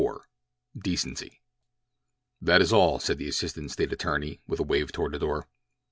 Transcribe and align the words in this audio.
—DECENCY 0.91 1.41
"That 2.41 2.59
is 2.59 2.73
all," 2.73 2.97
said 2.97 3.19
the 3.19 3.27
assistant 3.29 3.69
State 3.69 3.93
attorney 3.93 4.41
with 4.47 4.59
a 4.59 4.63
wave 4.63 4.91
toward 4.91 5.11
the 5.11 5.19
door. 5.19 5.45